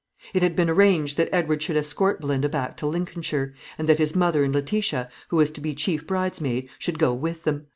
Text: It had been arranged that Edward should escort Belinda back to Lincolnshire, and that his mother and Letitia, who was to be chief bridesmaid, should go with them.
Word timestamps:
It 0.33 0.41
had 0.41 0.55
been 0.55 0.67
arranged 0.67 1.15
that 1.17 1.29
Edward 1.31 1.61
should 1.61 1.77
escort 1.77 2.19
Belinda 2.21 2.49
back 2.49 2.75
to 2.77 2.87
Lincolnshire, 2.87 3.53
and 3.77 3.87
that 3.87 3.99
his 3.99 4.15
mother 4.15 4.43
and 4.43 4.51
Letitia, 4.51 5.11
who 5.27 5.35
was 5.37 5.51
to 5.51 5.61
be 5.61 5.75
chief 5.75 6.07
bridesmaid, 6.07 6.69
should 6.79 6.97
go 6.97 7.13
with 7.13 7.43
them. 7.43 7.67